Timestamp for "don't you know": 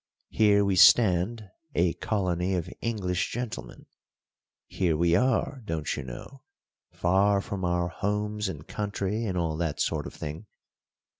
5.63-6.41